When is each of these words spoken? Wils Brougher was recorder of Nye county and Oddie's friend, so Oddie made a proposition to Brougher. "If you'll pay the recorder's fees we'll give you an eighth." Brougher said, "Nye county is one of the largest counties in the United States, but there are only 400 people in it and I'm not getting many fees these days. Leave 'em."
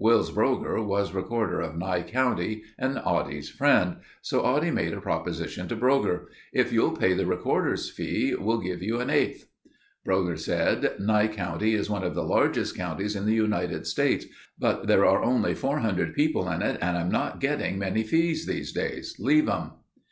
Wils 0.00 0.32
Brougher 0.32 0.80
was 0.86 1.12
recorder 1.12 1.60
of 1.60 1.76
Nye 1.76 2.02
county 2.04 2.62
and 2.78 2.96
Oddie's 2.98 3.48
friend, 3.48 3.96
so 4.22 4.42
Oddie 4.42 4.70
made 4.72 4.92
a 4.92 5.00
proposition 5.00 5.66
to 5.66 5.74
Brougher. 5.74 6.26
"If 6.52 6.72
you'll 6.72 6.92
pay 6.96 7.12
the 7.12 7.26
recorder's 7.26 7.90
fees 7.90 8.36
we'll 8.38 8.60
give 8.60 8.84
you 8.84 9.00
an 9.00 9.10
eighth." 9.10 9.48
Brougher 10.06 10.36
said, 10.38 10.94
"Nye 11.00 11.26
county 11.26 11.74
is 11.74 11.90
one 11.90 12.04
of 12.04 12.14
the 12.14 12.22
largest 12.22 12.76
counties 12.76 13.16
in 13.16 13.26
the 13.26 13.34
United 13.34 13.84
States, 13.84 14.26
but 14.56 14.86
there 14.86 15.04
are 15.04 15.24
only 15.24 15.56
400 15.56 16.14
people 16.14 16.48
in 16.48 16.62
it 16.62 16.78
and 16.80 16.96
I'm 16.96 17.10
not 17.10 17.40
getting 17.40 17.76
many 17.76 18.04
fees 18.04 18.46
these 18.46 18.70
days. 18.72 19.16
Leave 19.18 19.48
'em." 19.48 19.72